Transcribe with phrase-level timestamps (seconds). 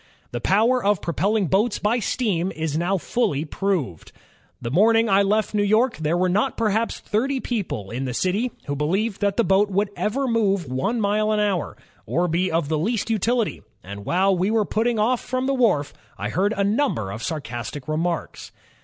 [0.31, 4.11] "The power of propelling boats by steam is now fully proved.
[4.59, 8.51] The morning I left New York there were not perhaps thirty people in the city,
[8.65, 11.77] who believed that the boat would ever move one mile an hour,
[12.07, 15.93] or be of the least utiUty, and while we were putting off from the wharf,
[16.17, 18.51] I heard a number of sarcastic remarks.